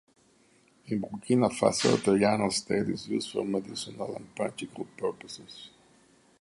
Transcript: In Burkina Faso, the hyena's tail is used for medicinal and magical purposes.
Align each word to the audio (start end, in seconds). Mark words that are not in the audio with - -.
In 0.87 0.99
Burkina 0.99 1.47
Faso, 1.51 1.95
the 1.95 2.17
hyena's 2.17 2.61
tail 2.61 2.89
is 2.89 3.07
used 3.07 3.31
for 3.31 3.45
medicinal 3.45 4.15
and 4.15 4.29
magical 4.35 4.85
purposes. 4.97 5.69